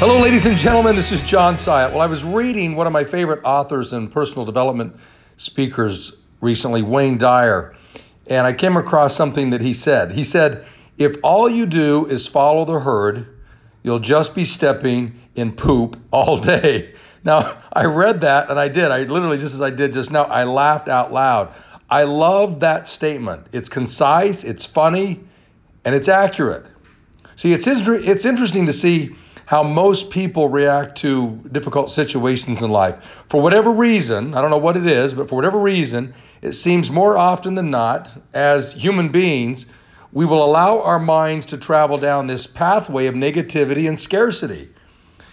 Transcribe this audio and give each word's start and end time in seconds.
Hello, 0.00 0.18
ladies 0.18 0.46
and 0.46 0.56
gentlemen. 0.56 0.96
This 0.96 1.12
is 1.12 1.20
John 1.20 1.56
Syatt. 1.56 1.90
Well, 1.90 2.00
I 2.00 2.06
was 2.06 2.24
reading 2.24 2.74
one 2.74 2.86
of 2.86 2.92
my 2.94 3.04
favorite 3.04 3.44
authors 3.44 3.92
and 3.92 4.10
personal 4.10 4.46
development 4.46 4.96
speakers 5.36 6.16
recently, 6.40 6.80
Wayne 6.80 7.18
Dyer, 7.18 7.76
and 8.26 8.46
I 8.46 8.54
came 8.54 8.78
across 8.78 9.14
something 9.14 9.50
that 9.50 9.60
he 9.60 9.74
said. 9.74 10.12
He 10.12 10.24
said, 10.24 10.64
If 10.96 11.16
all 11.22 11.50
you 11.50 11.66
do 11.66 12.06
is 12.06 12.26
follow 12.26 12.64
the 12.64 12.80
herd, 12.80 13.26
you'll 13.82 13.98
just 13.98 14.34
be 14.34 14.46
stepping 14.46 15.20
in 15.34 15.52
poop 15.52 16.00
all 16.10 16.38
day. 16.38 16.94
Now, 17.22 17.58
I 17.70 17.84
read 17.84 18.22
that 18.22 18.50
and 18.50 18.58
I 18.58 18.68
did. 18.68 18.90
I 18.90 19.02
literally, 19.02 19.36
just 19.36 19.52
as 19.52 19.60
I 19.60 19.68
did 19.68 19.92
just 19.92 20.10
now, 20.10 20.22
I 20.22 20.44
laughed 20.44 20.88
out 20.88 21.12
loud. 21.12 21.52
I 21.90 22.04
love 22.04 22.60
that 22.60 22.88
statement. 22.88 23.48
It's 23.52 23.68
concise, 23.68 24.44
it's 24.44 24.64
funny, 24.64 25.20
and 25.84 25.94
it's 25.94 26.08
accurate. 26.08 26.64
See, 27.36 27.52
it's, 27.52 27.66
it's 27.66 28.24
interesting 28.24 28.64
to 28.64 28.72
see 28.72 29.14
how 29.50 29.64
most 29.64 30.10
people 30.10 30.48
react 30.48 30.98
to 30.98 31.40
difficult 31.50 31.90
situations 31.90 32.62
in 32.62 32.70
life. 32.70 33.24
For 33.26 33.42
whatever 33.42 33.72
reason, 33.72 34.32
I 34.32 34.40
don't 34.40 34.50
know 34.50 34.58
what 34.58 34.76
it 34.76 34.86
is, 34.86 35.12
but 35.12 35.28
for 35.28 35.34
whatever 35.34 35.58
reason, 35.58 36.14
it 36.40 36.52
seems 36.52 36.88
more 36.88 37.18
often 37.18 37.56
than 37.56 37.68
not, 37.68 38.12
as 38.32 38.72
human 38.72 39.08
beings, 39.08 39.66
we 40.12 40.24
will 40.24 40.44
allow 40.44 40.82
our 40.82 41.00
minds 41.00 41.46
to 41.46 41.58
travel 41.58 41.98
down 41.98 42.28
this 42.28 42.46
pathway 42.46 43.06
of 43.06 43.16
negativity 43.16 43.88
and 43.88 43.98
scarcity. 43.98 44.68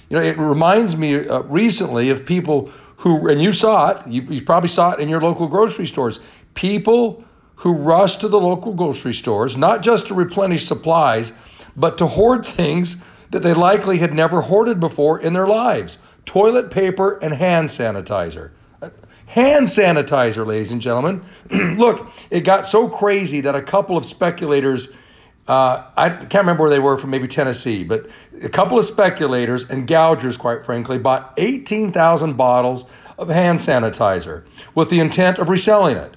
You 0.09 0.17
know, 0.17 0.23
it 0.23 0.39
reminds 0.39 0.97
me 0.97 1.27
uh, 1.27 1.41
recently 1.41 2.09
of 2.09 2.25
people 2.25 2.71
who, 2.95 3.29
and 3.29 3.39
you 3.39 3.51
saw 3.51 3.91
it, 3.91 4.07
you, 4.07 4.23
you 4.23 4.41
probably 4.41 4.69
saw 4.69 4.93
it 4.93 4.99
in 4.99 5.09
your 5.09 5.21
local 5.21 5.47
grocery 5.47 5.85
stores, 5.85 6.19
people 6.55 7.23
who 7.53 7.73
rush 7.73 8.15
to 8.15 8.27
the 8.27 8.39
local 8.39 8.73
grocery 8.73 9.13
stores, 9.13 9.55
not 9.55 9.83
just 9.83 10.07
to 10.07 10.15
replenish 10.15 10.65
supplies, 10.65 11.33
but 11.75 11.99
to 11.99 12.07
hoard 12.07 12.43
things 12.43 12.97
that 13.31 13.41
they 13.41 13.53
likely 13.53 13.97
had 13.97 14.13
never 14.13 14.41
hoarded 14.41 14.79
before 14.79 15.19
in 15.19 15.33
their 15.33 15.47
lives 15.47 15.97
toilet 16.25 16.69
paper 16.69 17.17
and 17.23 17.33
hand 17.33 17.69
sanitizer. 17.69 18.51
Hand 19.25 19.67
sanitizer, 19.67 20.45
ladies 20.45 20.71
and 20.71 20.81
gentlemen. 20.81 21.23
Look, 21.49 22.07
it 22.29 22.41
got 22.41 22.65
so 22.65 22.87
crazy 22.87 23.41
that 23.41 23.55
a 23.55 23.61
couple 23.61 23.97
of 23.97 24.05
speculators, 24.05 24.89
uh, 25.47 25.85
I 25.95 26.09
can't 26.09 26.35
remember 26.35 26.63
where 26.63 26.69
they 26.69 26.79
were 26.79 26.97
from, 26.97 27.09
maybe 27.09 27.27
Tennessee, 27.27 27.83
but 27.83 28.07
a 28.43 28.49
couple 28.49 28.77
of 28.77 28.85
speculators 28.85 29.69
and 29.69 29.87
gougers, 29.87 30.37
quite 30.37 30.65
frankly, 30.65 30.97
bought 30.97 31.33
18,000 31.37 32.33
bottles 32.33 32.85
of 33.17 33.29
hand 33.29 33.59
sanitizer 33.59 34.43
with 34.75 34.89
the 34.89 34.99
intent 34.99 35.39
of 35.39 35.49
reselling 35.49 35.97
it. 35.97 36.15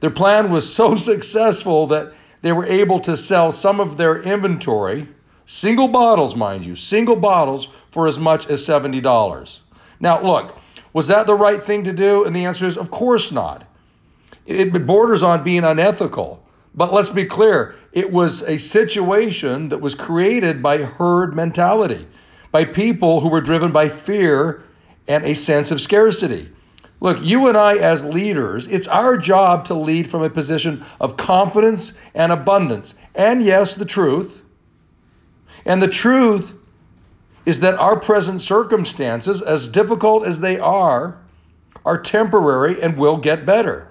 Their 0.00 0.10
plan 0.10 0.50
was 0.50 0.72
so 0.72 0.96
successful 0.96 1.86
that 1.88 2.12
they 2.42 2.52
were 2.52 2.66
able 2.66 3.00
to 3.00 3.16
sell 3.16 3.52
some 3.52 3.80
of 3.80 3.96
their 3.96 4.20
inventory 4.20 5.08
Single 5.46 5.88
bottles, 5.88 6.36
mind 6.36 6.64
you, 6.64 6.76
single 6.76 7.16
bottles 7.16 7.68
for 7.90 8.06
as 8.06 8.18
much 8.18 8.48
as 8.48 8.66
$70. 8.66 9.60
Now, 10.00 10.22
look, 10.22 10.56
was 10.92 11.08
that 11.08 11.26
the 11.26 11.34
right 11.34 11.62
thing 11.62 11.84
to 11.84 11.92
do? 11.92 12.24
And 12.24 12.34
the 12.34 12.44
answer 12.44 12.66
is, 12.66 12.76
of 12.76 12.90
course 12.90 13.32
not. 13.32 13.64
It 14.46 14.86
borders 14.86 15.22
on 15.22 15.44
being 15.44 15.64
unethical. 15.64 16.44
But 16.74 16.92
let's 16.92 17.10
be 17.10 17.26
clear 17.26 17.74
it 17.92 18.10
was 18.10 18.42
a 18.42 18.58
situation 18.58 19.68
that 19.68 19.80
was 19.80 19.94
created 19.94 20.62
by 20.62 20.78
herd 20.78 21.34
mentality, 21.34 22.06
by 22.50 22.64
people 22.64 23.20
who 23.20 23.28
were 23.28 23.40
driven 23.40 23.72
by 23.72 23.88
fear 23.88 24.62
and 25.06 25.24
a 25.24 25.34
sense 25.34 25.70
of 25.70 25.80
scarcity. 25.80 26.48
Look, 27.00 27.22
you 27.22 27.48
and 27.48 27.56
I, 27.56 27.76
as 27.78 28.04
leaders, 28.04 28.68
it's 28.68 28.86
our 28.86 29.16
job 29.16 29.66
to 29.66 29.74
lead 29.74 30.08
from 30.08 30.22
a 30.22 30.30
position 30.30 30.84
of 31.00 31.16
confidence 31.16 31.92
and 32.14 32.30
abundance. 32.30 32.94
And 33.14 33.42
yes, 33.42 33.74
the 33.74 33.84
truth. 33.84 34.41
And 35.64 35.80
the 35.80 35.88
truth 35.88 36.54
is 37.44 37.60
that 37.60 37.74
our 37.74 37.98
present 37.98 38.40
circumstances, 38.40 39.42
as 39.42 39.68
difficult 39.68 40.26
as 40.26 40.40
they 40.40 40.58
are, 40.58 41.18
are 41.84 42.00
temporary 42.00 42.80
and 42.82 42.96
will 42.96 43.16
get 43.16 43.44
better. 43.44 43.88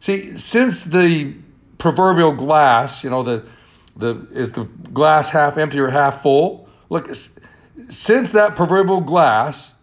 See, 0.00 0.36
since 0.36 0.84
the 0.84 1.34
proverbial 1.78 2.32
glass, 2.32 3.04
you 3.04 3.10
know, 3.10 3.22
the 3.22 3.44
the 3.96 4.26
is 4.32 4.52
the 4.52 4.64
glass 4.64 5.30
half 5.30 5.56
empty 5.58 5.78
or 5.78 5.88
half 5.88 6.22
full? 6.22 6.68
Look, 6.90 7.10
since 7.88 8.32
that 8.32 8.56
proverbial 8.56 9.00
glass 9.02 9.74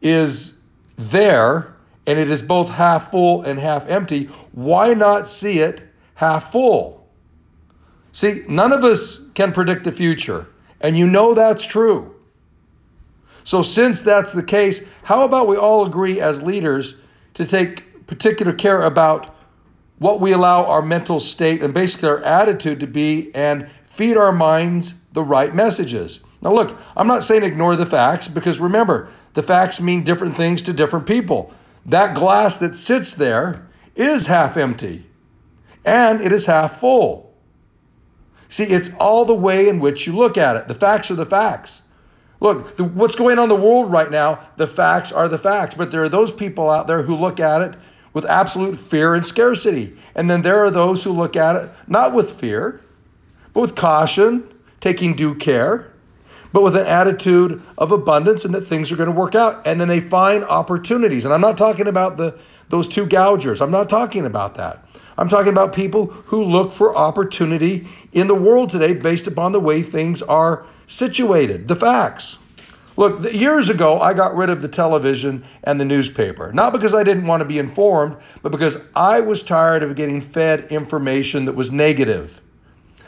is 0.00 0.56
there 0.96 1.74
and 2.06 2.18
it 2.18 2.30
is 2.30 2.42
both 2.42 2.68
half 2.70 3.10
full 3.10 3.42
and 3.42 3.58
half 3.58 3.88
empty, 3.88 4.30
why 4.52 4.94
not 4.94 5.28
see 5.28 5.60
it 5.60 5.82
half 6.14 6.52
full? 6.52 6.97
See, 8.18 8.42
none 8.48 8.72
of 8.72 8.82
us 8.82 9.20
can 9.34 9.52
predict 9.52 9.84
the 9.84 9.92
future, 9.92 10.48
and 10.80 10.98
you 10.98 11.06
know 11.06 11.34
that's 11.34 11.64
true. 11.64 12.16
So, 13.44 13.62
since 13.62 14.00
that's 14.00 14.32
the 14.32 14.42
case, 14.42 14.84
how 15.04 15.22
about 15.22 15.46
we 15.46 15.56
all 15.56 15.86
agree 15.86 16.20
as 16.20 16.42
leaders 16.42 16.96
to 17.34 17.44
take 17.44 18.08
particular 18.08 18.52
care 18.52 18.82
about 18.82 19.36
what 20.00 20.20
we 20.20 20.32
allow 20.32 20.64
our 20.64 20.82
mental 20.82 21.20
state 21.20 21.62
and 21.62 21.72
basically 21.72 22.08
our 22.08 22.18
attitude 22.24 22.80
to 22.80 22.88
be 22.88 23.32
and 23.36 23.70
feed 23.90 24.16
our 24.16 24.32
minds 24.32 24.94
the 25.12 25.22
right 25.22 25.54
messages? 25.54 26.18
Now, 26.42 26.52
look, 26.54 26.76
I'm 26.96 27.06
not 27.06 27.22
saying 27.22 27.44
ignore 27.44 27.76
the 27.76 27.86
facts 27.86 28.26
because 28.26 28.58
remember, 28.58 29.10
the 29.34 29.44
facts 29.44 29.80
mean 29.80 30.02
different 30.02 30.36
things 30.36 30.62
to 30.62 30.72
different 30.72 31.06
people. 31.06 31.54
That 31.86 32.16
glass 32.16 32.58
that 32.58 32.74
sits 32.74 33.14
there 33.14 33.68
is 33.94 34.26
half 34.26 34.56
empty 34.56 35.06
and 35.84 36.20
it 36.20 36.32
is 36.32 36.46
half 36.46 36.80
full. 36.80 37.27
See, 38.48 38.64
it's 38.64 38.90
all 38.98 39.24
the 39.24 39.34
way 39.34 39.68
in 39.68 39.80
which 39.80 40.06
you 40.06 40.16
look 40.16 40.38
at 40.38 40.56
it. 40.56 40.68
The 40.68 40.74
facts 40.74 41.10
are 41.10 41.14
the 41.14 41.26
facts. 41.26 41.82
Look, 42.40 42.76
the, 42.76 42.84
what's 42.84 43.16
going 43.16 43.38
on 43.38 43.44
in 43.44 43.48
the 43.48 43.56
world 43.56 43.90
right 43.90 44.10
now, 44.10 44.40
the 44.56 44.66
facts 44.66 45.12
are 45.12 45.28
the 45.28 45.38
facts. 45.38 45.74
But 45.74 45.90
there 45.90 46.02
are 46.02 46.08
those 46.08 46.32
people 46.32 46.70
out 46.70 46.86
there 46.86 47.02
who 47.02 47.16
look 47.16 47.40
at 47.40 47.60
it 47.62 47.74
with 48.14 48.24
absolute 48.24 48.78
fear 48.78 49.14
and 49.14 49.24
scarcity. 49.24 49.96
And 50.14 50.30
then 50.30 50.42
there 50.42 50.64
are 50.64 50.70
those 50.70 51.04
who 51.04 51.12
look 51.12 51.36
at 51.36 51.56
it 51.56 51.70
not 51.86 52.14
with 52.14 52.40
fear, 52.40 52.80
but 53.52 53.60
with 53.60 53.74
caution, 53.74 54.48
taking 54.80 55.14
due 55.14 55.34
care, 55.34 55.92
but 56.52 56.62
with 56.62 56.76
an 56.76 56.86
attitude 56.86 57.62
of 57.76 57.92
abundance 57.92 58.44
and 58.44 58.54
that 58.54 58.62
things 58.62 58.90
are 58.90 58.96
going 58.96 59.10
to 59.10 59.14
work 59.14 59.34
out. 59.34 59.66
And 59.66 59.80
then 59.80 59.88
they 59.88 60.00
find 60.00 60.44
opportunities. 60.44 61.24
And 61.24 61.34
I'm 61.34 61.40
not 61.40 61.58
talking 61.58 61.86
about 61.86 62.16
the 62.16 62.38
those 62.70 62.86
two 62.86 63.06
gougers. 63.06 63.60
I'm 63.60 63.70
not 63.70 63.88
talking 63.88 64.26
about 64.26 64.54
that. 64.54 64.84
I'm 65.18 65.28
talking 65.28 65.52
about 65.52 65.72
people 65.72 66.06
who 66.06 66.44
look 66.44 66.70
for 66.70 66.96
opportunity 66.96 67.88
in 68.12 68.28
the 68.28 68.36
world 68.36 68.70
today 68.70 68.94
based 68.94 69.26
upon 69.26 69.50
the 69.50 69.58
way 69.58 69.82
things 69.82 70.22
are 70.22 70.64
situated, 70.86 71.66
the 71.66 71.74
facts. 71.74 72.38
Look, 72.96 73.32
years 73.32 73.68
ago, 73.68 74.00
I 74.00 74.14
got 74.14 74.36
rid 74.36 74.48
of 74.48 74.62
the 74.62 74.68
television 74.68 75.44
and 75.64 75.78
the 75.78 75.84
newspaper. 75.84 76.52
Not 76.52 76.72
because 76.72 76.94
I 76.94 77.02
didn't 77.02 77.26
want 77.26 77.40
to 77.40 77.44
be 77.44 77.58
informed, 77.58 78.16
but 78.42 78.52
because 78.52 78.76
I 78.94 79.20
was 79.20 79.42
tired 79.42 79.82
of 79.82 79.96
getting 79.96 80.20
fed 80.20 80.70
information 80.70 81.46
that 81.46 81.54
was 81.54 81.72
negative. 81.72 82.40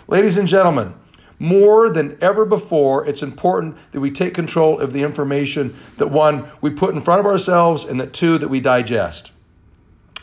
Ladies 0.09 0.37
and 0.37 0.49
gentlemen, 0.49 0.95
more 1.39 1.91
than 1.91 2.19
ever 2.21 2.45
before, 2.45 3.07
it's 3.07 3.23
important 3.23 3.77
that 3.93 4.01
we 4.01 4.11
take 4.11 4.35
control 4.35 4.81
of 4.81 4.93
the 4.93 5.03
information 5.03 5.77
that 5.99 6.09
one, 6.09 6.49
we 6.61 6.71
put 6.71 6.95
in 6.95 7.03
front 7.03 7.21
of 7.21 7.27
ourselves, 7.27 7.85
and 7.85 8.01
that 8.01 8.13
two, 8.13 8.37
that 8.39 8.49
we 8.49 8.61
digest. 8.61 9.31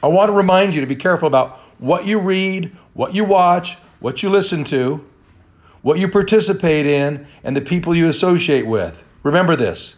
I 0.03 0.07
want 0.07 0.29
to 0.29 0.33
remind 0.33 0.75
you 0.75 0.81
to 0.81 0.87
be 0.87 0.95
careful 0.95 1.27
about 1.27 1.59
what 1.79 2.05
you 2.05 2.19
read, 2.19 2.75
what 2.93 3.13
you 3.13 3.23
watch, 3.23 3.77
what 3.99 4.23
you 4.23 4.29
listen 4.29 4.63
to, 4.65 5.05
what 5.81 5.99
you 5.99 6.07
participate 6.07 6.85
in, 6.85 7.27
and 7.43 7.55
the 7.55 7.61
people 7.61 7.95
you 7.95 8.07
associate 8.07 8.65
with. 8.65 9.03
Remember 9.23 9.55
this 9.55 9.95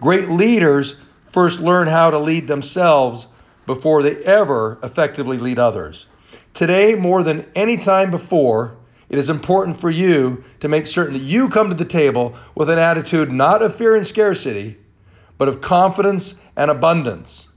great 0.00 0.28
leaders 0.28 0.96
first 1.26 1.60
learn 1.60 1.86
how 1.86 2.10
to 2.10 2.18
lead 2.18 2.46
themselves 2.48 3.26
before 3.66 4.02
they 4.02 4.16
ever 4.24 4.78
effectively 4.82 5.38
lead 5.38 5.58
others. 5.58 6.06
Today, 6.54 6.94
more 6.94 7.22
than 7.22 7.48
any 7.54 7.76
time 7.76 8.10
before, 8.10 8.76
it 9.08 9.18
is 9.18 9.28
important 9.28 9.76
for 9.76 9.90
you 9.90 10.42
to 10.60 10.68
make 10.68 10.86
certain 10.86 11.12
that 11.14 11.20
you 11.20 11.48
come 11.48 11.68
to 11.68 11.74
the 11.74 11.84
table 11.84 12.34
with 12.54 12.70
an 12.70 12.78
attitude 12.78 13.30
not 13.30 13.62
of 13.62 13.74
fear 13.74 13.94
and 13.94 14.06
scarcity, 14.06 14.76
but 15.38 15.48
of 15.48 15.60
confidence 15.60 16.34
and 16.56 16.70
abundance. 16.70 17.48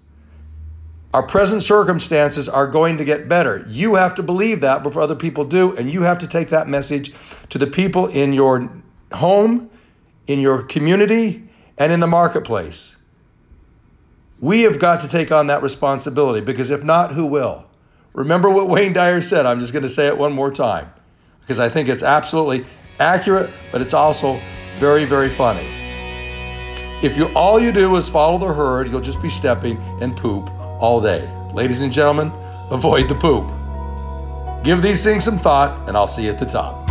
Our 1.13 1.21
present 1.21 1.61
circumstances 1.61 2.49
are 2.49 2.65
going 2.65 2.97
to 2.97 3.05
get 3.05 3.29
better. 3.29 3.63
You 3.69 3.93
have 3.95 4.15
to 4.15 4.23
believe 4.23 4.61
that 4.61 4.81
before 4.81 5.03
other 5.03 5.15
people 5.15 5.45
do, 5.45 5.75
and 5.77 5.93
you 5.93 6.01
have 6.01 6.17
to 6.19 6.27
take 6.27 6.49
that 6.49 6.67
message 6.67 7.13
to 7.49 7.59
the 7.59 7.67
people 7.67 8.07
in 8.07 8.33
your 8.33 8.71
home, 9.11 9.69
in 10.25 10.39
your 10.39 10.63
community, 10.63 11.47
and 11.77 11.93
in 11.93 11.99
the 11.99 12.07
marketplace. 12.07 12.95
We 14.39 14.63
have 14.63 14.79
got 14.79 15.01
to 15.01 15.07
take 15.07 15.31
on 15.31 15.47
that 15.47 15.61
responsibility 15.61 16.41
because 16.41 16.71
if 16.71 16.83
not, 16.83 17.11
who 17.11 17.27
will? 17.27 17.63
Remember 18.13 18.49
what 18.49 18.67
Wayne 18.67 18.93
Dyer 18.93 19.21
said. 19.21 19.45
I'm 19.45 19.59
just 19.59 19.71
going 19.71 19.83
to 19.83 19.89
say 19.89 20.07
it 20.07 20.17
one 20.17 20.33
more 20.33 20.51
time 20.51 20.91
because 21.41 21.59
I 21.59 21.69
think 21.69 21.89
it's 21.89 22.03
absolutely 22.03 22.65
accurate, 22.99 23.51
but 23.71 23.81
it's 23.81 23.93
also 23.93 24.41
very, 24.79 25.05
very 25.05 25.29
funny. 25.29 25.65
If 27.03 27.17
you 27.17 27.27
all 27.35 27.59
you 27.59 27.71
do 27.71 27.95
is 27.97 28.09
follow 28.09 28.39
the 28.39 28.51
herd, 28.51 28.89
you'll 28.89 29.01
just 29.01 29.21
be 29.21 29.29
stepping 29.29 29.79
in 30.01 30.15
poop 30.15 30.49
all 30.83 30.99
day. 30.99 31.25
Ladies 31.53 31.79
and 31.79 31.93
gentlemen, 31.93 32.29
avoid 32.69 33.07
the 33.07 33.15
poop. 33.15 33.47
Give 34.65 34.81
these 34.81 35.01
things 35.01 35.23
some 35.23 35.39
thought, 35.39 35.87
and 35.87 35.95
I'll 35.95 36.07
see 36.07 36.25
you 36.25 36.29
at 36.29 36.37
the 36.37 36.45
top. 36.45 36.82